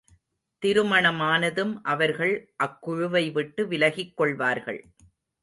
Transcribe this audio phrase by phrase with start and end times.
[0.61, 2.33] திருமணமானதும், அவர்கள்
[2.63, 4.81] அக்குழுவை விட்டு விலகிக் கொள்வார்கள்.